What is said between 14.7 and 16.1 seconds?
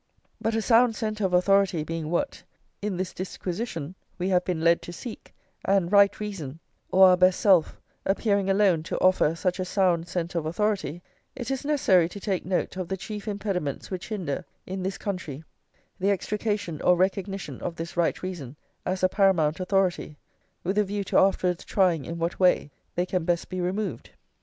this country, the